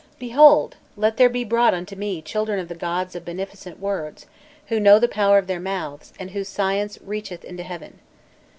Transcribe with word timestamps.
Behold! 0.17 0.77
let 0.97 1.17
there 1.17 1.29
be 1.29 1.43
brought 1.43 1.75
unto 1.75 1.95
me 1.95 2.23
children 2.23 2.57
of 2.57 2.69
the 2.69 2.73
gods 2.73 3.15
of 3.15 3.23
beneficent 3.23 3.79
words, 3.79 4.25
who 4.69 4.79
know 4.79 4.97
the 4.97 5.07
power 5.07 5.37
of 5.37 5.45
their 5.45 5.59
mouths, 5.59 6.11
and 6.19 6.31
whose 6.31 6.47
science 6.49 6.97
reacheth 7.05 7.45
unto 7.47 7.61
heaven." 7.61 7.99